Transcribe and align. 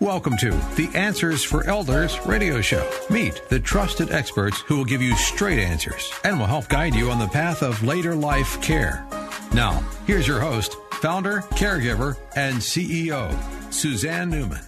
Welcome 0.00 0.38
to 0.38 0.52
the 0.76 0.88
Answers 0.94 1.44
for 1.44 1.62
Elders 1.66 2.18
radio 2.24 2.62
show. 2.62 2.90
Meet 3.10 3.50
the 3.50 3.60
trusted 3.60 4.10
experts 4.10 4.62
who 4.62 4.78
will 4.78 4.86
give 4.86 5.02
you 5.02 5.14
straight 5.14 5.58
answers 5.58 6.10
and 6.24 6.38
will 6.38 6.46
help 6.46 6.68
guide 6.68 6.94
you 6.94 7.10
on 7.10 7.18
the 7.18 7.28
path 7.28 7.62
of 7.62 7.82
later 7.82 8.14
life 8.14 8.62
care. 8.62 9.06
Now, 9.52 9.84
here's 10.06 10.26
your 10.26 10.40
host, 10.40 10.74
founder, 10.92 11.42
caregiver, 11.50 12.16
and 12.34 12.56
CEO, 12.56 13.30
Suzanne 13.70 14.30
Newman. 14.30 14.62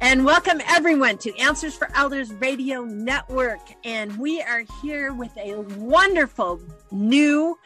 And 0.00 0.24
welcome 0.24 0.60
everyone 0.68 1.18
to 1.18 1.36
Answers 1.36 1.74
for 1.74 1.90
Elders 1.96 2.32
Radio 2.34 2.84
Network. 2.84 3.58
And 3.82 4.16
we 4.20 4.40
are 4.40 4.62
here 4.80 5.12
with 5.12 5.36
a 5.36 5.56
wonderful 5.76 6.62
new 6.92 7.58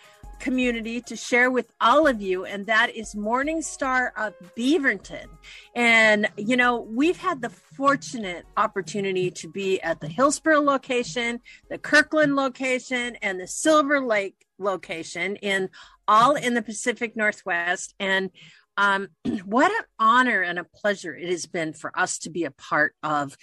community 0.43 1.01
to 1.01 1.15
share 1.15 1.51
with 1.51 1.73
all 1.81 2.07
of 2.09 2.21
you, 2.21 2.45
and 2.45 2.67
that 2.67 2.95
is 2.95 3.15
Morning 3.15 3.63
Star 3.63 4.13
of 4.17 4.35
Beaverton. 4.59 5.27
And, 5.75 6.29
you 6.37 6.57
know, 6.57 6.81
we've 6.81 7.17
had 7.17 7.41
the 7.41 7.49
fortunate 7.49 8.45
opportunity 8.57 9.31
to 9.31 9.49
be 9.49 9.81
at 9.81 10.01
the 10.01 10.09
Hillsboro 10.09 10.61
location, 10.61 11.41
the 11.71 11.79
Kirkland 11.79 12.35
location, 12.35 13.17
and 13.23 13.41
the 13.41 13.47
Silver 13.47 14.01
Lake 14.01 14.45
location, 14.59 15.37
in 15.37 15.71
all 16.09 16.35
in 16.35 16.55
the 16.55 16.63
Pacific 16.63 17.17
Northwest. 17.17 17.95
And 18.01 18.31
um, 18.77 19.09
what 19.45 19.71
an 19.71 19.85
honor 20.01 20.43
and 20.43 20.59
a 20.59 20.65
pleasure 20.65 21.15
it 21.15 21.31
has 21.31 21.47
been 21.47 21.73
for 21.73 21.97
us 21.97 22.19
to 22.19 22.31
be 22.31 22.45
a 22.45 22.51
part 22.51 22.95
of 23.05 23.37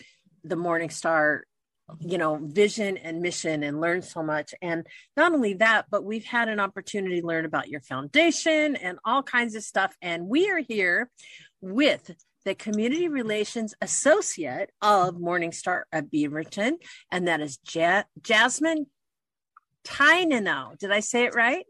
the 0.44 0.58
Morning 0.58 0.90
Star 0.90 1.46
you 2.00 2.18
know 2.18 2.40
vision 2.42 2.98
and 2.98 3.22
mission 3.22 3.64
and 3.64 3.82
learn 3.82 4.02
so 4.02 4.22
much 4.24 4.54
and 4.62 4.86
not 5.18 5.34
only 5.34 5.54
that 5.54 5.86
but 5.90 6.04
we've 6.04 6.26
had 6.26 6.50
an 6.50 6.60
opportunity 6.60 7.22
to 7.22 7.28
learn 7.28 7.46
about 7.46 7.70
your 7.70 7.82
foundation 7.82 8.76
and 8.76 9.00
all 9.06 9.24
kinds 9.24 9.56
of 9.56 9.64
stuff 9.64 9.96
and 10.02 10.28
we 10.28 10.50
are 10.50 10.60
here 10.60 11.10
with 11.62 12.12
the 12.46 12.56
community 12.56 13.08
relations 13.08 13.74
associate 13.82 14.70
of 14.82 15.16
morningstar 15.16 15.84
at 15.92 16.12
beaverton 16.12 16.74
and 17.12 17.28
that 17.28 17.42
is 17.42 17.60
ja- 17.74 18.04
jasmine 18.22 18.86
Tynenow. 19.86 20.78
Did 20.78 20.92
I 20.92 21.00
say 21.00 21.24
it 21.24 21.36
right? 21.36 21.66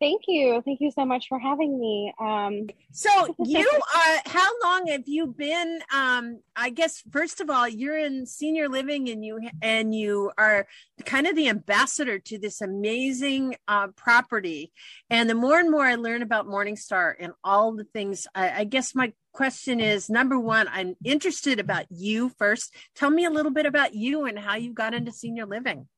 Thank 0.00 0.22
you. 0.28 0.62
Thank 0.64 0.80
you 0.80 0.90
so 0.90 1.04
much 1.04 1.28
for 1.28 1.38
having 1.38 1.78
me. 1.78 2.10
Um, 2.18 2.68
so 2.90 3.36
you 3.44 3.68
are, 3.68 4.22
how 4.24 4.50
long 4.64 4.86
have 4.86 5.06
you 5.06 5.26
been, 5.26 5.80
um, 5.94 6.40
I 6.56 6.70
guess, 6.70 7.02
first 7.10 7.42
of 7.42 7.50
all, 7.50 7.68
you're 7.68 7.98
in 7.98 8.24
senior 8.24 8.70
living 8.70 9.10
and 9.10 9.22
you, 9.22 9.38
and 9.60 9.94
you 9.94 10.32
are 10.38 10.66
kind 11.04 11.26
of 11.26 11.36
the 11.36 11.50
ambassador 11.50 12.18
to 12.18 12.38
this 12.38 12.62
amazing, 12.62 13.56
uh, 13.68 13.88
property. 13.88 14.72
And 15.10 15.28
the 15.28 15.34
more 15.34 15.58
and 15.58 15.70
more 15.70 15.84
I 15.84 15.96
learn 15.96 16.22
about 16.22 16.46
Morningstar 16.46 17.12
and 17.20 17.34
all 17.44 17.76
the 17.76 17.84
things, 17.84 18.26
I, 18.34 18.60
I 18.60 18.64
guess 18.64 18.94
my 18.94 19.12
question 19.32 19.80
is 19.80 20.08
number 20.08 20.38
one, 20.38 20.66
I'm 20.72 20.96
interested 21.04 21.60
about 21.60 21.84
you 21.90 22.30
first. 22.38 22.74
Tell 22.94 23.10
me 23.10 23.26
a 23.26 23.30
little 23.30 23.52
bit 23.52 23.66
about 23.66 23.94
you 23.94 24.24
and 24.24 24.38
how 24.38 24.56
you 24.56 24.72
got 24.72 24.94
into 24.94 25.12
senior 25.12 25.44
living. 25.44 25.88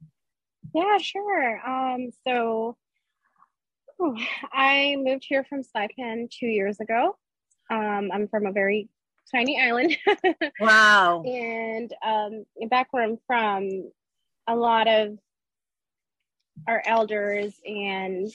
Yeah, 0.74 0.98
sure. 0.98 1.60
Um, 1.64 2.10
so, 2.26 2.76
I 4.52 4.96
moved 4.98 5.24
here 5.28 5.44
from 5.44 5.62
Saipan 5.62 6.30
two 6.30 6.46
years 6.46 6.80
ago. 6.80 7.16
Um, 7.70 8.10
I'm 8.12 8.28
from 8.28 8.46
a 8.46 8.52
very 8.52 8.88
tiny 9.30 9.60
island. 9.60 9.96
wow. 10.60 11.22
And 11.22 11.92
um, 12.04 12.44
back 12.68 12.88
where 12.92 13.04
I'm 13.04 13.18
from, 13.26 13.90
a 14.46 14.56
lot 14.56 14.88
of 14.88 15.18
our 16.66 16.82
elders 16.84 17.54
and 17.64 18.28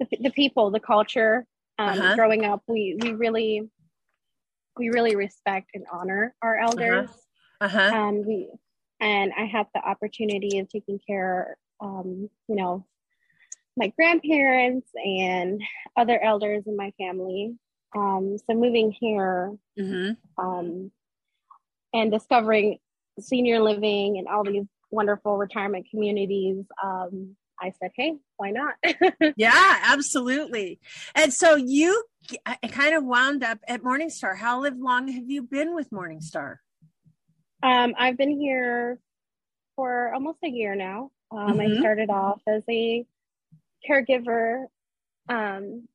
the, 0.00 0.06
the 0.20 0.30
people, 0.30 0.70
the 0.70 0.80
culture, 0.80 1.46
um, 1.78 1.88
uh-huh. 1.88 2.14
growing 2.14 2.44
up, 2.44 2.62
we, 2.68 2.96
we 3.00 3.12
really, 3.12 3.68
we 4.78 4.90
really 4.90 5.16
respect 5.16 5.70
and 5.74 5.84
honor 5.92 6.34
our 6.42 6.56
elders. 6.56 7.10
Uh-huh. 7.60 7.78
Uh-huh. 7.78 7.96
Um, 7.96 8.26
we, 8.26 8.50
and 9.00 9.32
I 9.36 9.44
had 9.44 9.66
the 9.74 9.80
opportunity 9.80 10.58
of 10.58 10.68
taking 10.68 11.00
care, 11.06 11.56
um, 11.80 12.28
you 12.48 12.56
know, 12.56 12.86
my 13.76 13.88
grandparents 13.96 14.88
and 14.94 15.60
other 15.96 16.20
elders 16.22 16.64
in 16.66 16.76
my 16.76 16.92
family. 16.98 17.54
Um, 17.96 18.36
so 18.38 18.54
moving 18.54 18.92
here 18.92 19.52
mm-hmm. 19.78 20.12
um, 20.44 20.90
and 21.92 22.10
discovering 22.10 22.78
senior 23.20 23.60
living 23.60 24.18
and 24.18 24.26
all 24.26 24.44
these 24.44 24.66
wonderful 24.90 25.36
retirement 25.36 25.86
communities, 25.90 26.64
um, 26.82 27.36
I 27.60 27.72
said, 27.80 27.92
hey, 27.96 28.14
why 28.36 28.50
not? 28.50 28.74
yeah, 29.36 29.78
absolutely. 29.84 30.80
And 31.14 31.32
so 31.32 31.54
you 31.54 32.04
kind 32.68 32.94
of 32.94 33.04
wound 33.04 33.44
up 33.44 33.58
at 33.68 33.82
Morningstar. 33.82 34.36
How 34.36 34.60
long 34.60 35.08
have 35.08 35.30
you 35.30 35.42
been 35.42 35.74
with 35.74 35.90
Morningstar? 35.90 36.56
Um, 37.62 37.94
I've 37.96 38.18
been 38.18 38.38
here 38.38 38.98
for 39.76 40.12
almost 40.12 40.38
a 40.44 40.48
year 40.48 40.74
now. 40.74 41.10
Um, 41.30 41.58
mm-hmm. 41.58 41.60
I 41.60 41.80
started 41.80 42.10
off 42.10 42.40
as 42.46 42.62
a 42.68 43.06
caregiver, 43.88 44.66
um, 45.28 45.86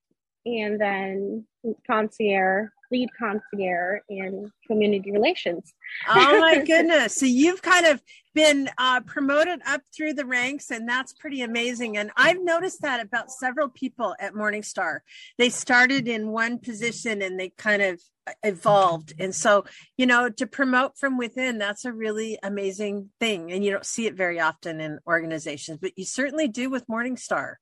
and 0.46 0.80
then 0.80 1.46
concierge, 1.86 2.70
lead 2.92 3.10
concierge 3.20 4.02
in 4.10 4.52
community 4.70 5.12
relations. 5.12 5.74
oh 6.10 6.40
my 6.40 6.64
goodness. 6.64 7.16
So 7.16 7.26
you've 7.26 7.62
kind 7.62 7.86
of 7.86 8.02
been 8.36 8.70
uh, 8.78 9.02
promoted 9.02 9.60
up 9.66 9.82
through 9.96 10.14
the 10.14 10.26
ranks, 10.26 10.70
and 10.70 10.88
that's 10.88 11.14
pretty 11.14 11.42
amazing. 11.42 11.98
And 11.98 12.12
I've 12.16 12.42
noticed 12.42 12.82
that 12.82 13.02
about 13.02 13.32
several 13.32 13.70
people 13.70 14.16
at 14.20 14.34
Morningstar. 14.34 15.00
They 15.38 15.50
started 15.50 16.08
in 16.08 16.30
one 16.30 16.60
position 16.60 17.22
and 17.22 17.40
they 17.40 17.50
kind 17.50 17.82
of 17.82 18.00
evolved. 18.44 19.14
And 19.20 19.34
so, 19.34 19.66
you 19.98 20.06
know, 20.06 20.30
to 20.30 20.48
promote 20.48 20.98
from 20.98 21.18
within, 21.18 21.58
that's 21.58 21.86
a 21.86 21.94
really 21.94 22.38
amazing 22.44 23.10
thing. 23.20 23.52
And 23.52 23.64
you 23.64 23.72
don't 23.72 23.86
see 23.86 24.06
it 24.06 24.16
very 24.16 24.40
often 24.40 24.80
in 24.80 25.00
organizations, 25.08 25.80
but 25.82 25.98
you 25.98 26.06
certainly 26.06 26.48
do 26.48 26.70
with 26.70 26.88
Morningstar. 26.88 27.56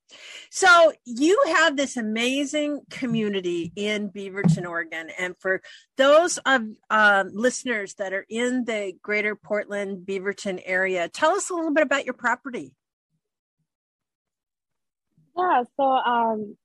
So 0.52 0.94
you 1.06 1.42
have 1.48 1.78
this 1.78 1.98
amazing 1.98 2.82
community 2.90 3.72
in 3.76 4.10
Beaverton, 4.10 4.68
Oregon. 4.68 5.10
And 5.18 5.36
for 5.40 5.62
those 5.98 6.38
of 6.40 6.64
uh, 6.98 7.26
listeners 7.32 7.94
that 7.94 8.12
are 8.12 8.26
in 8.28 8.66
the 8.66 8.92
greater 9.04 9.36
Portland, 9.36 10.04
Beaverton 10.08 10.60
area. 10.66 11.08
Tell 11.08 11.30
us 11.30 11.52
a 11.52 11.54
little 11.54 11.72
bit 11.72 11.84
about 11.84 12.06
your 12.06 12.16
property. 12.16 12.74
Yeah, 15.38 15.62
so 15.80 15.84
um, 15.84 16.58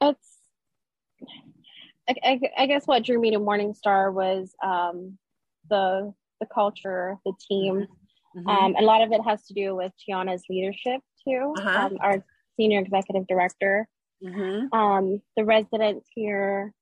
it's 0.00 0.28
I, 2.08 2.14
I, 2.24 2.40
I, 2.56 2.66
guess 2.66 2.86
what 2.86 3.04
drew 3.04 3.20
me 3.20 3.32
to 3.32 3.38
Morningstar 3.38 4.10
was 4.10 4.54
um, 4.62 5.18
the 5.68 6.14
the 6.40 6.46
culture, 6.46 7.18
the 7.26 7.34
team. 7.50 7.86
Mm-hmm. 8.34 8.48
Um, 8.48 8.76
a 8.78 8.82
lot 8.82 9.02
of 9.02 9.12
it 9.12 9.20
has 9.26 9.44
to 9.48 9.52
do 9.52 9.76
with 9.76 9.92
Tiana's 10.00 10.44
leadership 10.48 11.02
too, 11.26 11.52
uh-huh. 11.58 11.86
um, 11.86 11.98
our 12.00 12.24
senior 12.56 12.80
executive 12.80 13.26
director. 13.26 13.86
Mm-hmm. 14.24 14.74
Um, 14.74 15.20
the 15.36 15.44
residents 15.44 16.08
here. 16.14 16.72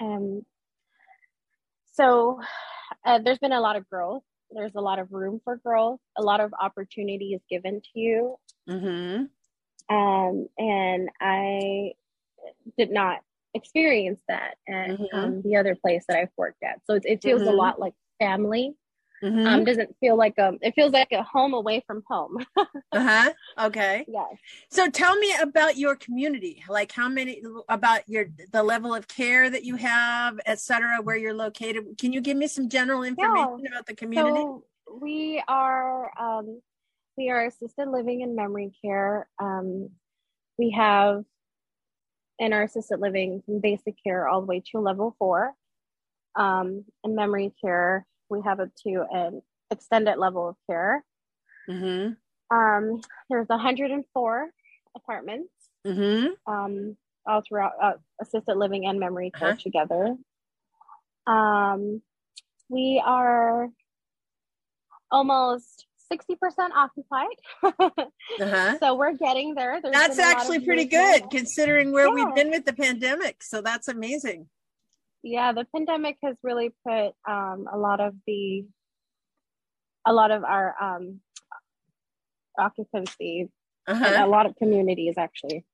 Um, 0.00 0.42
so 1.92 2.40
uh, 3.04 3.18
there's 3.18 3.38
been 3.38 3.52
a 3.52 3.60
lot 3.60 3.76
of 3.76 3.88
growth 3.88 4.22
there's 4.52 4.74
a 4.74 4.80
lot 4.80 4.98
of 4.98 5.12
room 5.12 5.40
for 5.44 5.56
growth 5.56 6.00
a 6.16 6.22
lot 6.22 6.40
of 6.40 6.52
opportunity 6.60 7.32
is 7.34 7.42
given 7.48 7.80
to 7.80 8.00
you 8.00 8.36
mm-hmm. 8.68 9.94
um, 9.94 10.48
and 10.58 11.08
i 11.20 11.92
did 12.78 12.90
not 12.90 13.18
experience 13.54 14.20
that 14.28 14.54
at 14.68 14.90
mm-hmm. 14.90 15.16
um, 15.16 15.42
the 15.42 15.56
other 15.56 15.74
place 15.74 16.04
that 16.08 16.16
i've 16.16 16.30
worked 16.36 16.62
at 16.62 16.80
so 16.84 16.94
it, 16.94 17.02
it 17.04 17.22
feels 17.22 17.42
mm-hmm. 17.42 17.50
a 17.50 17.56
lot 17.56 17.80
like 17.80 17.94
family 18.18 18.74
Mm-hmm. 19.22 19.46
Um, 19.46 19.64
doesn't 19.64 19.94
feel 20.00 20.16
like 20.16 20.38
a 20.38 20.54
it 20.62 20.74
feels 20.74 20.92
like 20.92 21.12
a 21.12 21.22
home 21.22 21.52
away 21.52 21.82
from 21.86 22.02
home. 22.08 22.38
uh-huh. 22.56 23.32
Okay. 23.58 24.06
Yes. 24.08 24.34
So 24.70 24.88
tell 24.88 25.14
me 25.16 25.34
about 25.42 25.76
your 25.76 25.94
community. 25.96 26.62
Like 26.68 26.90
how 26.90 27.08
many 27.08 27.42
about 27.68 28.08
your 28.08 28.26
the 28.52 28.62
level 28.62 28.94
of 28.94 29.08
care 29.08 29.50
that 29.50 29.64
you 29.64 29.76
have, 29.76 30.40
etc., 30.46 31.02
where 31.02 31.16
you're 31.16 31.34
located. 31.34 31.98
Can 31.98 32.14
you 32.14 32.22
give 32.22 32.36
me 32.36 32.46
some 32.46 32.70
general 32.70 33.02
information 33.02 33.60
yeah. 33.62 33.70
about 33.72 33.86
the 33.86 33.94
community? 33.94 34.40
So 34.40 34.64
we 35.00 35.42
are 35.46 36.10
um, 36.18 36.62
we 37.18 37.28
are 37.28 37.44
assisted 37.44 37.88
living 37.88 38.22
and 38.22 38.34
memory 38.34 38.72
care. 38.82 39.28
Um, 39.38 39.90
we 40.58 40.70
have 40.70 41.24
in 42.38 42.54
our 42.54 42.62
assisted 42.62 43.00
living 43.00 43.42
from 43.44 43.60
basic 43.60 44.02
care 44.02 44.26
all 44.26 44.40
the 44.40 44.46
way 44.46 44.62
to 44.72 44.80
level 44.80 45.14
four. 45.18 45.52
Um, 46.36 46.84
and 47.04 47.16
memory 47.16 47.52
care 47.60 48.06
we 48.30 48.40
have 48.44 48.60
up 48.60 48.68
to 48.86 49.04
an 49.10 49.42
extended 49.70 50.16
level 50.16 50.48
of 50.48 50.56
care. 50.68 51.04
Mm-hmm. 51.68 52.12
Um, 52.56 53.00
there's 53.28 53.48
104 53.48 54.50
apartments, 54.96 55.52
mm-hmm. 55.86 56.52
um, 56.52 56.96
all 57.26 57.42
throughout 57.46 57.72
uh, 57.82 57.92
assisted 58.20 58.56
living 58.56 58.86
and 58.86 58.98
memory 58.98 59.30
care 59.30 59.50
uh-huh. 59.50 59.58
together. 59.62 60.16
Um, 61.26 62.02
we 62.68 63.02
are 63.04 63.68
almost 65.10 65.86
60% 66.12 66.36
occupied. 66.74 67.26
uh-huh. 67.62 68.78
So 68.78 68.94
we're 68.94 69.12
getting 69.12 69.54
there. 69.54 69.80
There's 69.80 69.94
that's 69.94 70.18
actually 70.18 70.60
pretty 70.60 70.86
good 70.86 71.30
considering 71.30 71.92
where 71.92 72.08
yeah. 72.08 72.14
we've 72.24 72.34
been 72.34 72.50
with 72.50 72.64
the 72.64 72.72
pandemic. 72.72 73.42
So 73.42 73.62
that's 73.62 73.88
amazing. 73.88 74.48
Yeah, 75.22 75.52
the 75.52 75.66
pandemic 75.74 76.16
has 76.22 76.36
really 76.42 76.72
put 76.86 77.12
um, 77.28 77.66
a 77.72 77.76
lot 77.76 78.00
of 78.00 78.14
the 78.26 78.64
a 80.06 80.12
lot 80.12 80.30
of 80.30 80.44
our 80.44 80.74
um, 80.80 81.20
occupancy 82.58 83.50
uh-huh. 83.86 84.24
a 84.24 84.28
lot 84.28 84.46
of 84.46 84.54
communities 84.56 85.14
actually 85.18 85.64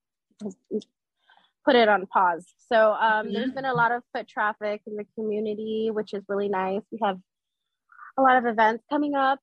put 1.65 1.75
it 1.75 1.89
on 1.89 2.07
pause. 2.07 2.47
So 2.69 2.93
um, 2.93 3.27
mm-hmm. 3.27 3.35
there's 3.35 3.53
been 3.53 3.65
a 3.65 3.75
lot 3.75 3.93
of 3.93 4.03
foot 4.15 4.29
traffic 4.29 4.83
in 4.87 4.97
the 4.97 5.05
community, 5.15 5.91
which 5.93 6.15
is 6.15 6.23
really 6.29 6.49
nice. 6.49 6.83
We 6.91 6.99
have 7.03 7.19
a 8.19 8.23
lot 8.23 8.37
of 8.37 8.47
events 8.47 8.85
coming 8.91 9.15
up. 9.15 9.41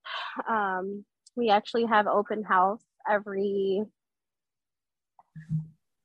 Um, 0.49 1.05
we 1.35 1.49
actually 1.49 1.85
have 1.85 2.07
open 2.07 2.43
house 2.43 2.83
every 3.09 3.83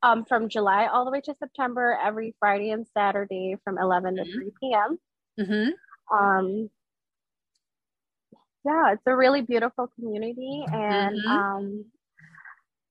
um, 0.03 0.25
from 0.25 0.49
July 0.49 0.87
all 0.87 1.05
the 1.05 1.11
way 1.11 1.21
to 1.23 1.35
September, 1.39 1.99
every 2.03 2.35
Friday 2.39 2.71
and 2.71 2.87
Saturday 2.95 3.57
from 3.65 3.79
11 3.79 4.17
mm-hmm. 4.17 4.25
to 4.25 4.33
3 4.33 4.51
p.m. 4.61 4.99
Mm-hmm. 5.41 6.17
Um, 6.17 6.71
yeah, 8.65 8.93
it's 8.93 9.03
a 9.07 9.17
really 9.17 9.43
beautiful 9.43 9.89
community, 9.95 10.65
and 10.73 11.17
mm-hmm. 11.17 11.29
um, 11.29 11.85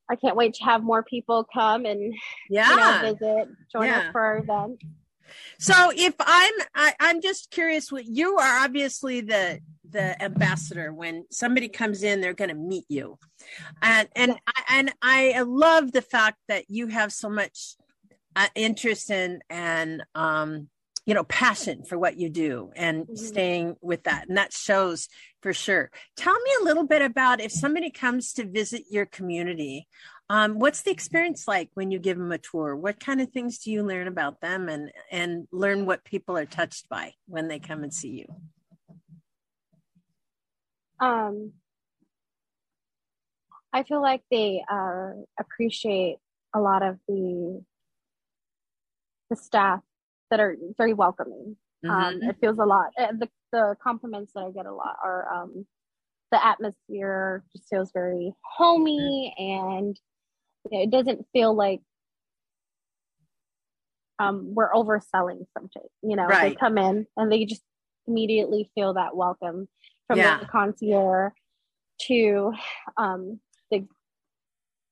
I 0.09 0.15
can't 0.15 0.35
wait 0.35 0.55
to 0.55 0.63
have 0.63 0.83
more 0.83 1.03
people 1.03 1.45
come 1.53 1.85
and 1.85 2.13
yeah, 2.49 2.69
you 2.69 2.75
know, 2.77 3.13
visit, 3.13 3.49
join 3.71 3.87
yeah. 3.87 3.99
us 3.99 4.11
for 4.11 4.21
our 4.21 4.37
event. 4.37 4.81
So, 5.59 5.91
if 5.95 6.15
I'm, 6.19 6.53
I, 6.75 6.93
I'm 6.99 7.21
just 7.21 7.51
curious. 7.51 7.91
What 7.91 8.05
you 8.05 8.37
are 8.37 8.63
obviously 8.63 9.21
the 9.21 9.59
the 9.89 10.21
ambassador 10.21 10.93
when 10.93 11.25
somebody 11.31 11.69
comes 11.69 12.03
in 12.03 12.21
they're 12.21 12.33
going 12.33 12.49
to 12.49 12.55
meet 12.55 12.85
you 12.89 13.17
and 13.81 14.07
and 14.15 14.35
and 14.69 14.93
i 15.01 15.41
love 15.41 15.91
the 15.91 16.01
fact 16.01 16.37
that 16.47 16.65
you 16.69 16.87
have 16.87 17.11
so 17.11 17.29
much 17.29 17.75
uh, 18.35 18.47
interest 18.55 19.09
in 19.09 19.39
and 19.49 20.03
um 20.15 20.67
you 21.05 21.13
know 21.13 21.23
passion 21.23 21.83
for 21.83 21.97
what 21.97 22.17
you 22.17 22.29
do 22.29 22.69
and 22.75 23.03
mm-hmm. 23.03 23.15
staying 23.15 23.75
with 23.81 24.03
that 24.03 24.27
and 24.27 24.37
that 24.37 24.51
shows 24.53 25.07
for 25.41 25.53
sure 25.53 25.89
tell 26.15 26.37
me 26.39 26.51
a 26.61 26.65
little 26.65 26.85
bit 26.85 27.01
about 27.01 27.41
if 27.41 27.51
somebody 27.51 27.89
comes 27.89 28.33
to 28.33 28.45
visit 28.45 28.83
your 28.89 29.05
community 29.05 29.87
um, 30.29 30.59
what's 30.59 30.81
the 30.81 30.91
experience 30.91 31.47
like 31.47 31.69
when 31.73 31.91
you 31.91 31.99
give 31.99 32.17
them 32.17 32.31
a 32.31 32.37
tour 32.37 32.75
what 32.75 32.99
kind 32.99 33.21
of 33.21 33.29
things 33.29 33.59
do 33.59 33.71
you 33.71 33.83
learn 33.83 34.07
about 34.07 34.41
them 34.41 34.69
and 34.69 34.91
and 35.11 35.47
learn 35.51 35.85
what 35.85 36.03
people 36.03 36.37
are 36.37 36.45
touched 36.45 36.89
by 36.89 37.13
when 37.27 37.47
they 37.47 37.59
come 37.59 37.83
and 37.83 37.93
see 37.93 38.09
you 38.09 38.25
um, 40.99 41.53
I 43.73 43.83
feel 43.83 44.01
like 44.01 44.23
they 44.31 44.63
uh, 44.69 45.11
appreciate 45.39 46.17
a 46.55 46.59
lot 46.59 46.83
of 46.83 46.97
the 47.07 47.63
the 49.29 49.35
staff 49.35 49.81
that 50.31 50.39
are 50.39 50.55
very 50.77 50.93
welcoming. 50.93 51.57
Um, 51.87 51.91
mm-hmm. 51.91 52.23
Um, 52.23 52.29
it 52.29 52.37
feels 52.39 52.57
a 52.57 52.65
lot. 52.65 52.87
Eh, 52.97 53.11
the 53.19 53.29
the 53.51 53.75
compliments 53.81 54.33
that 54.33 54.41
I 54.41 54.51
get 54.51 54.65
a 54.65 54.73
lot 54.73 54.95
are 55.03 55.31
um, 55.31 55.65
the 56.31 56.43
atmosphere 56.43 57.43
just 57.51 57.69
feels 57.69 57.91
very 57.93 58.33
homey, 58.57 59.33
and 59.37 59.95
it 60.71 60.89
doesn't 60.89 61.25
feel 61.33 61.53
like 61.55 61.81
um, 64.19 64.53
we're 64.53 64.71
overselling 64.71 65.45
something. 65.53 65.87
You 66.01 66.15
know, 66.15 66.25
right. 66.25 66.49
they 66.49 66.55
come 66.55 66.77
in 66.77 67.07
and 67.15 67.31
they 67.31 67.45
just 67.45 67.61
immediately 68.07 68.69
feel 68.75 68.93
that 68.93 69.15
welcome 69.15 69.67
from 70.07 70.19
yeah. 70.19 70.39
the 70.39 70.45
concierge 70.45 71.33
to 72.07 72.53
um, 72.97 73.39
the 73.69 73.85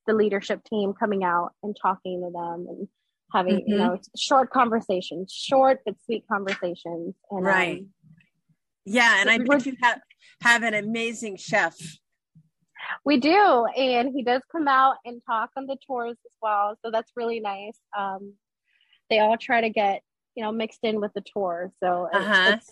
the 0.07 0.13
leadership 0.13 0.63
team 0.66 0.94
coming 0.94 1.24
out 1.24 1.51
and 1.63 1.75
talking 1.81 2.22
to 2.22 2.31
them 2.31 2.68
and 2.69 2.88
having 3.33 3.62
mm-hmm. 3.62 3.72
you 3.72 3.77
know 3.77 4.00
short 4.18 4.51
conversations, 4.51 5.31
short 5.31 5.80
but 5.86 5.95
sweet 6.06 6.25
conversations. 6.31 7.16
And 7.31 7.45
right, 7.45 7.80
um, 7.80 7.89
yeah, 8.86 9.22
and 9.22 9.30
I 9.30 9.39
bet 9.39 9.66
you 9.66 9.75
have 9.81 10.00
have 10.42 10.63
an 10.63 10.74
amazing 10.74 11.38
chef. 11.38 11.75
We 13.04 13.20
do, 13.20 13.66
and 13.66 14.12
he 14.14 14.24
does 14.24 14.42
come 14.52 14.68
out 14.68 14.96
and 15.06 15.22
talk 15.26 15.52
on 15.58 15.68
the 15.68 15.78
tours 15.88 16.18
as 16.26 16.32
well, 16.42 16.78
so 16.84 16.92
that's 16.92 17.12
really 17.16 17.40
nice. 17.40 17.78
Um, 17.98 18.34
they 19.10 19.20
all 19.20 19.38
try 19.38 19.62
to 19.62 19.70
get 19.70 20.02
you 20.36 20.44
know 20.44 20.52
mixed 20.52 20.84
in 20.84 21.00
with 21.00 21.14
the 21.14 21.24
tour, 21.34 21.72
so 21.82 22.10
uh-huh. 22.12 22.58
it's 22.58 22.72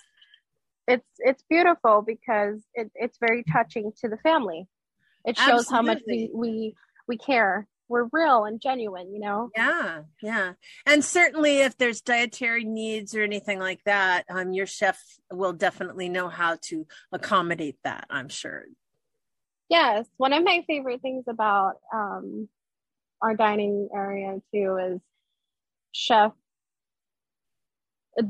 it's 0.88 1.08
it's 1.20 1.44
beautiful 1.50 2.02
because 2.02 2.62
it, 2.74 2.92
it's 2.96 3.18
very 3.20 3.44
touching 3.52 3.92
to 4.02 4.10
the 4.10 4.18
family. 4.18 4.68
It 5.26 5.38
shows 5.38 5.62
Absolutely. 5.62 5.76
how 5.76 5.82
much 5.82 6.02
we, 6.08 6.30
we 6.34 6.76
we 7.08 7.18
care. 7.18 7.68
We're 7.90 8.10
real 8.12 8.46
and 8.46 8.62
genuine, 8.62 9.14
you 9.14 9.20
know. 9.20 9.50
Yeah, 9.56 10.02
yeah, 10.22 10.54
and 10.86 11.04
certainly 11.04 11.60
if 11.60 11.78
there's 11.78 12.02
dietary 12.02 12.64
needs 12.64 13.14
or 13.14 13.24
anything 13.24 13.60
like 13.60 13.84
that, 13.86 14.26
um, 14.30 14.52
your 14.54 14.66
chef 14.66 15.00
will 15.32 15.54
definitely 15.54 16.10
know 16.10 16.28
how 16.28 16.58
to 16.64 16.88
accommodate 17.12 17.78
that. 17.84 18.06
I'm 18.10 18.30
sure. 18.30 18.64
Yes, 19.74 20.06
one 20.18 20.34
of 20.34 20.44
my 20.44 20.64
favorite 20.68 21.02
things 21.02 21.24
about 21.28 21.78
um, 21.92 22.48
our 23.24 23.36
dining 23.36 23.90
area 23.92 24.40
too 24.54 24.78
is 24.78 25.02
chef 25.92 26.32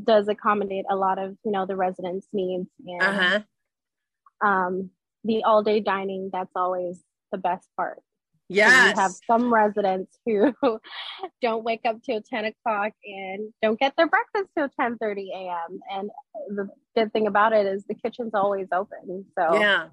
does 0.05 0.29
accommodate 0.29 0.85
a 0.89 0.95
lot 0.95 1.19
of 1.19 1.35
you 1.43 1.51
know 1.51 1.65
the 1.65 1.75
residents 1.75 2.25
needs 2.31 2.69
and 2.85 3.01
uh-huh. 3.01 4.47
um, 4.47 4.89
the 5.25 5.43
all 5.43 5.61
day 5.61 5.81
dining 5.81 6.29
that's 6.31 6.53
always 6.55 7.03
the 7.33 7.37
best 7.37 7.67
part. 7.75 7.99
Yeah 8.47 8.93
we 8.93 9.01
have 9.01 9.11
some 9.27 9.53
residents 9.53 10.17
who 10.25 10.53
don't 11.41 11.65
wake 11.65 11.81
up 11.83 12.01
till 12.03 12.21
10 12.21 12.45
o'clock 12.45 12.93
and 13.03 13.51
don't 13.61 13.77
get 13.77 13.97
their 13.97 14.07
breakfast 14.07 14.47
till 14.57 14.69
10 14.79 14.97
30 14.97 15.31
a.m 15.35 15.79
and 15.91 16.09
the 16.55 16.69
good 16.95 17.11
thing 17.11 17.27
about 17.27 17.51
it 17.51 17.65
is 17.65 17.83
the 17.89 17.95
kitchen's 17.95 18.33
always 18.33 18.67
open 18.71 19.25
so 19.37 19.59
yeah 19.59 19.87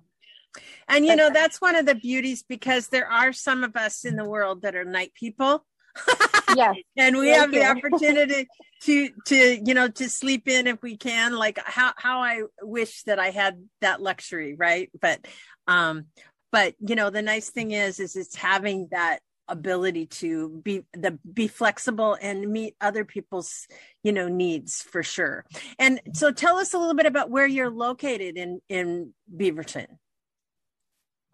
and 0.88 1.06
you 1.06 1.16
know 1.16 1.30
that's 1.30 1.60
one 1.60 1.76
of 1.76 1.86
the 1.86 1.94
beauties 1.94 2.42
because 2.42 2.88
there 2.88 3.06
are 3.06 3.32
some 3.32 3.64
of 3.64 3.76
us 3.76 4.04
in 4.04 4.16
the 4.16 4.24
world 4.24 4.62
that 4.62 4.74
are 4.74 4.84
night 4.84 5.14
people. 5.14 5.64
Yes. 6.56 6.76
And 6.96 7.16
we 7.16 7.28
have 7.28 7.52
the 7.52 7.64
opportunity 7.64 8.48
to 8.82 9.10
to 9.26 9.60
you 9.64 9.74
know 9.74 9.88
to 9.88 10.08
sleep 10.08 10.48
in 10.48 10.66
if 10.66 10.82
we 10.82 10.96
can. 10.96 11.36
Like 11.36 11.60
how 11.64 11.92
how 11.96 12.20
i 12.22 12.42
wish 12.60 13.04
that 13.04 13.20
i 13.20 13.30
had 13.30 13.62
that 13.80 14.02
luxury 14.02 14.56
right? 14.56 14.90
But 15.00 15.24
um 15.68 16.06
but 16.50 16.74
you 16.80 16.96
know 16.96 17.10
the 17.10 17.22
nice 17.22 17.50
thing 17.50 17.70
is 17.70 18.00
is 18.00 18.16
it's 18.16 18.34
having 18.34 18.88
that 18.90 19.20
ability 19.46 20.06
to 20.06 20.48
be 20.48 20.82
the 20.92 21.18
be 21.32 21.48
flexible 21.48 22.16
and 22.20 22.50
meet 22.50 22.74
other 22.80 23.04
people's 23.04 23.66
you 24.02 24.12
know 24.12 24.28
needs 24.28 24.82
for 24.82 25.02
sure. 25.02 25.44
And 25.78 26.00
so 26.14 26.32
tell 26.32 26.58
us 26.58 26.74
a 26.74 26.78
little 26.78 26.94
bit 26.94 27.06
about 27.06 27.30
where 27.30 27.46
you're 27.46 27.70
located 27.70 28.36
in 28.36 28.60
in 28.68 29.12
beaverton 29.34 29.86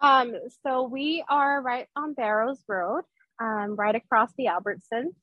um 0.00 0.34
so 0.64 0.84
we 0.84 1.24
are 1.28 1.60
right 1.62 1.86
on 1.96 2.14
barrows 2.14 2.62
road 2.68 3.02
um, 3.40 3.76
right 3.76 3.94
across 3.94 4.30
the 4.36 4.46
Albertsons. 4.46 5.14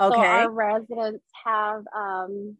Okay. 0.00 0.14
So 0.14 0.20
our 0.20 0.50
residents 0.50 1.24
have 1.44 1.84
um, 1.96 2.56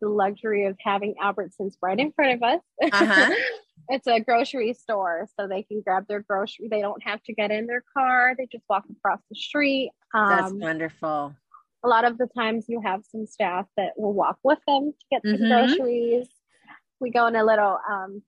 the 0.00 0.08
luxury 0.08 0.66
of 0.66 0.76
having 0.80 1.14
Albertsons 1.22 1.74
right 1.82 1.98
in 1.98 2.12
front 2.12 2.34
of 2.34 2.42
us. 2.42 2.60
Uh-huh. 2.92 3.34
it's 3.88 4.06
a 4.06 4.20
grocery 4.20 4.72
store, 4.72 5.28
so 5.38 5.46
they 5.46 5.62
can 5.62 5.82
grab 5.82 6.06
their 6.08 6.20
grocery. 6.20 6.68
They 6.68 6.80
don't 6.80 7.02
have 7.02 7.22
to 7.24 7.34
get 7.34 7.50
in 7.50 7.66
their 7.66 7.84
car. 7.96 8.34
They 8.36 8.46
just 8.50 8.64
walk 8.68 8.84
across 8.90 9.20
the 9.28 9.36
street. 9.36 9.90
Um, 10.14 10.28
That's 10.28 10.52
wonderful. 10.52 11.34
A 11.82 11.88
lot 11.88 12.04
of 12.04 12.18
the 12.18 12.28
times, 12.36 12.66
you 12.68 12.80
have 12.84 13.02
some 13.10 13.26
staff 13.26 13.66
that 13.76 13.92
will 13.96 14.12
walk 14.12 14.38
with 14.42 14.58
them 14.66 14.92
to 14.92 15.06
get 15.10 15.24
mm-hmm. 15.24 15.42
the 15.42 15.48
groceries. 15.48 16.28
We 16.98 17.10
go 17.10 17.26
in 17.26 17.36
a 17.36 17.44
little 17.44 17.78
um, 17.90 18.22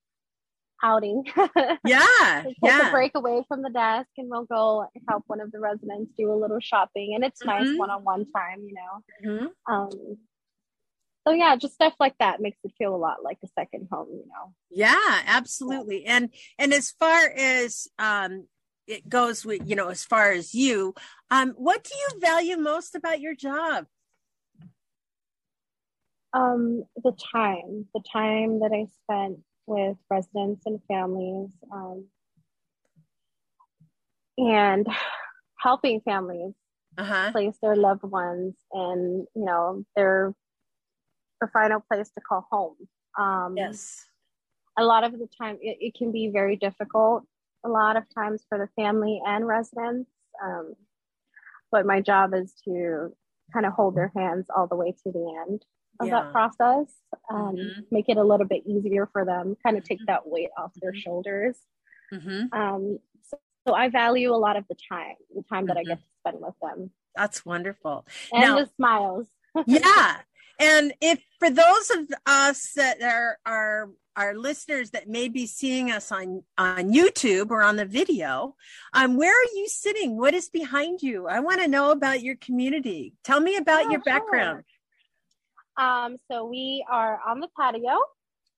outing. 0.83 1.25
Yeah. 1.85 2.43
take 2.45 2.57
yeah. 2.62 2.89
a 2.89 2.91
break 2.91 3.12
away 3.15 3.43
from 3.49 3.62
the 3.62 3.71
desk 3.71 4.09
and 4.17 4.29
we'll 4.31 4.45
go 4.45 4.87
help 5.09 5.25
one 5.27 5.41
of 5.41 5.51
the 5.53 5.59
residents 5.59 6.12
do 6.17 6.33
a 6.33 6.35
little 6.35 6.61
shopping. 6.61 7.15
And 7.15 7.25
it's 7.25 7.43
mm-hmm. 7.43 7.65
nice 7.65 7.79
one 7.79 7.91
on 7.91 8.05
one 8.05 8.27
time, 8.31 8.61
you 8.67 8.75
know. 8.75 9.31
Mm-hmm. 9.31 9.75
Um, 9.75 10.19
so 11.27 11.35
yeah, 11.35 11.57
just 11.57 11.75
stuff 11.75 11.95
like 12.01 12.15
that 12.19 12.41
makes 12.41 12.59
it 12.65 12.73
feel 12.79 12.95
a 12.95 12.97
lot 12.97 13.23
like 13.23 13.39
a 13.45 13.49
second 13.59 13.89
home, 13.91 14.09
you 14.11 14.27
know. 14.27 14.55
Yeah, 14.71 15.23
absolutely. 15.27 16.05
Yeah. 16.05 16.17
And 16.17 16.35
and 16.59 16.73
as 16.73 16.91
far 16.91 17.31
as 17.37 17.89
um 17.99 18.47
it 18.87 19.09
goes 19.09 19.45
with, 19.45 19.62
you 19.65 19.77
know, 19.77 19.89
as 19.89 20.05
far 20.05 20.33
as 20.33 20.55
you, 20.55 20.95
um, 21.31 21.55
what 21.57 21.85
do 21.85 21.91
you 21.95 22.21
value 22.21 22.57
most 22.57 22.95
about 22.95 23.21
your 23.21 23.35
job? 23.35 23.87
Um, 26.35 26.85
the 26.97 27.12
time, 27.33 27.87
the 27.95 28.03
time 28.12 28.61
that 28.61 28.73
I 28.73 28.87
spent 29.03 29.39
with 29.73 29.97
residents 30.11 30.62
and 30.67 30.81
families 30.88 31.50
um, 31.73 32.05
and 34.38 34.87
helping 35.59 36.00
families 36.00 36.55
uh-huh. 36.99 37.33
place 37.33 37.57
their 37.62 37.76
loved 37.76 38.02
ones 38.02 38.55
in 38.75 39.26
you 39.35 39.45
know 39.45 39.85
their 39.97 40.35
the 41.41 41.49
final 41.49 41.81
place 41.81 42.11
to 42.11 42.21
call 42.21 42.47
home. 42.50 42.76
Um, 43.19 43.55
yes. 43.57 44.07
a 44.79 44.85
lot 44.85 45.05
of 45.05 45.12
the 45.12 45.29
time 45.38 45.59
it, 45.61 45.76
it, 45.81 45.95
can 45.95 46.12
be 46.12 46.31
very 46.33 46.57
difficult 46.57 47.25
a 47.64 47.69
lot 47.69 47.97
of 47.97 48.05
times 48.14 48.43
for 48.49 48.57
the 48.57 48.69
family 48.83 49.21
and 49.26 49.47
residents 49.47 50.11
um, 50.43 50.73
but 51.71 51.85
my 51.85 52.00
job 52.00 52.33
is 52.33 52.55
to 52.64 53.14
kind 53.52 53.67
of 53.67 53.75
hold 53.75 53.95
their 53.95 54.11
hands 54.17 54.47
all 54.57 54.67
the 54.67 54.76
way 54.76 54.93
to 54.93 55.12
the 55.12 55.45
end 55.47 55.62
of 56.03 56.09
Yeah. 56.09 56.23
that 56.23 56.33
process, 56.33 56.95
um, 57.31 57.57
Mhm. 57.57 57.87
make 57.91 58.09
it 58.09 58.17
a 58.17 58.23
little 58.25 58.47
bit 58.47 58.63
easier 58.67 59.07
for 59.07 59.25
them, 59.25 59.57
kind 59.65 59.77
of 59.77 59.85
take 59.85 60.01
Mhm. 60.01 60.07
that 60.07 60.27
weight 60.27 60.51
off 60.57 60.73
their 60.75 60.93
Mhm. 60.93 60.97
shoulders. 61.03 61.59
Mm-hmm. 62.13 62.53
Um, 62.53 62.99
so, 63.23 63.39
so 63.67 63.75
I 63.75 63.89
value 63.89 64.35
a 64.35 64.37
lot 64.37 64.57
of 64.57 64.67
the 64.69 64.77
time, 64.89 65.17
the 65.35 65.43
time 65.43 65.67
that 65.67 65.77
I 65.77 65.85
get 65.85 65.99
to 65.99 66.05
spend 66.21 66.41
with 66.41 66.55
them, 66.61 66.91
That's 67.15 67.45
wonderful. 67.45 68.07
and 68.33 68.41
Now- 68.43 68.59
the 68.61 68.67
smiles. 68.77 69.27
yeah 69.67 70.21
and 70.59 70.95
if 71.01 71.23
for 71.39 71.51
those 71.51 71.91
of 71.91 72.09
us 72.25 72.73
that 72.75 73.03
are 73.03 73.39
are 73.45 73.91
our 74.17 74.35
listeners 74.35 74.91
that 74.93 75.09
may 75.09 75.29
be 75.29 75.47
seeing 75.47 75.91
us 75.91 76.11
on 76.11 76.43
on 76.57 76.91
youtube 76.93 77.51
or 77.51 77.63
on 77.63 77.77
the 77.77 77.85
video 77.85 78.57
um 78.95 79.17
where 79.19 79.33
are 79.35 79.51
you 79.55 79.67
sitting 79.69 80.17
what 80.19 80.33
is 80.33 80.49
behind 80.49 81.03
you 81.03 81.27
i 81.27 81.39
want 81.41 81.61
to 81.61 81.69
know 81.69 81.91
about 81.91 82.23
your 82.23 82.37
community 82.37 83.15
tell 83.25 83.41
me 83.41 83.57
about 83.57 83.85
Yeah, 83.85 83.91
your 83.93 84.03
sure. 84.07 84.65
Um, 85.76 86.17
so 86.31 86.45
we 86.45 86.85
are 86.91 87.21
on 87.26 87.41
the 87.41 87.49
patio. 87.59 87.99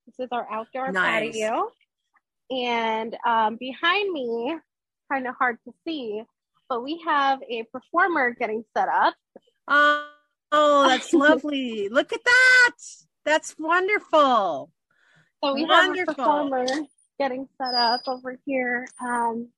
This 0.05 0.25
is 0.25 0.29
our 0.31 0.47
outdoor 0.51 0.91
Nice. 0.91 1.33
patio. 1.33 1.69
And 2.51 3.15
um, 3.25 3.57
behind 3.57 4.11
me, 4.11 4.55
kind 5.11 5.27
of 5.27 5.35
hard 5.35 5.57
to 5.65 5.73
see, 5.87 6.21
but 6.69 6.83
we 6.83 7.01
have 7.05 7.39
a 7.49 7.63
performer 7.71 8.31
getting 8.31 8.63
set 8.75 8.87
up. 8.89 9.15
oh, 9.67 10.07
oh 10.51 10.87
that's 10.87 11.13
lovely 11.25 11.89
look 11.89 12.13
at 12.13 12.23
that 12.23 12.71
that's 13.23 13.55
wonderful 13.57 14.69
So 15.43 15.53
we 15.53 15.63
Wonderful. 15.65 15.95
have 15.97 16.07
a 16.07 16.13
performer 16.13 16.65
getting 17.19 17.47
set 17.57 17.73
up 17.73 18.01
over 18.07 18.37
here. 18.45 18.85
Um, 19.01 19.49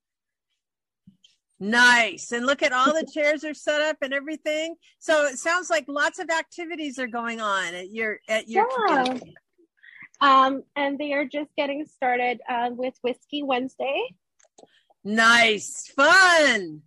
nice 1.60 2.30
and 2.32 2.46
look 2.46 2.62
at 2.62 2.72
all 2.72 2.92
the 2.94 3.08
chairs 3.12 3.42
are 3.44 3.52
set 3.54 3.80
up 3.80 3.96
and 4.00 4.14
everything 4.14 4.76
so 5.00 5.26
it 5.26 5.36
sounds 5.38 5.68
like 5.68 5.84
lots 5.88 6.18
of 6.20 6.30
activities 6.30 6.98
are 7.00 7.08
going 7.08 7.40
on 7.40 7.74
at 7.74 7.90
your 7.90 8.20
at 8.28 8.48
your 8.48 8.66
Yeah. 8.88 9.02
community. 9.04 9.34
um, 10.20 10.62
and 10.76 10.98
they 10.98 11.12
are 11.14 11.24
just 11.24 11.50
getting 11.56 11.84
started 11.86 12.40
uh, 12.48 12.70
with 12.72 12.94
Whiskey 13.02 13.42
Wednesday. 13.42 14.02
Nice. 15.04 15.88
Fun. 15.94 16.82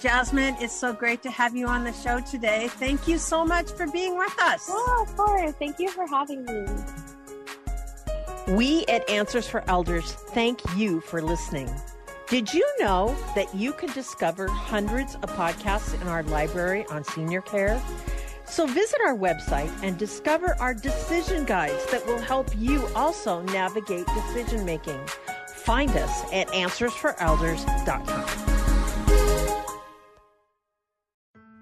Jasmine, 0.00 0.56
it's 0.60 0.74
so 0.74 0.92
great 0.92 1.22
to 1.22 1.30
have 1.30 1.56
you 1.56 1.66
on 1.66 1.84
the 1.84 1.92
show 1.92 2.20
today. 2.20 2.68
Thank 2.68 3.06
you 3.06 3.18
so 3.18 3.44
much 3.44 3.70
for 3.72 3.86
being 3.86 4.16
with 4.18 4.38
us. 4.40 4.66
Oh, 4.68 5.06
of 5.08 5.16
course. 5.16 5.52
Thank 5.58 5.78
you 5.78 5.88
for 5.90 6.06
having 6.06 6.44
me. 6.44 6.66
We 8.48 8.84
at 8.86 9.08
Answers 9.08 9.48
for 9.48 9.64
Elders 9.68 10.12
thank 10.12 10.60
you 10.76 11.00
for 11.00 11.22
listening. 11.22 11.70
Did 12.28 12.52
you 12.52 12.68
know 12.78 13.16
that 13.34 13.54
you 13.54 13.72
can 13.72 13.90
discover 13.92 14.48
hundreds 14.48 15.14
of 15.16 15.30
podcasts 15.30 16.00
in 16.00 16.08
our 16.08 16.22
library 16.24 16.84
on 16.90 17.04
senior 17.04 17.40
care? 17.40 17.80
So 18.46 18.66
visit 18.66 19.00
our 19.06 19.16
website 19.16 19.70
and 19.82 19.96
discover 19.96 20.56
our 20.60 20.74
decision 20.74 21.44
guides 21.44 21.86
that 21.90 22.04
will 22.06 22.20
help 22.20 22.50
you 22.56 22.86
also 22.94 23.40
navigate 23.42 24.06
decision 24.08 24.64
making. 24.64 25.00
Find 25.48 25.90
us 25.90 26.24
at 26.32 26.48
answersforelders.com. 26.48 28.43